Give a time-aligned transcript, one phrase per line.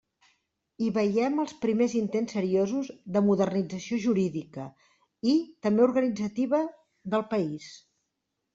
[0.83, 4.67] Hi veiem els primers intents seriosos de modernització jurídica,
[5.35, 5.39] i
[5.69, 6.65] també organitzativa,
[7.17, 7.73] del país.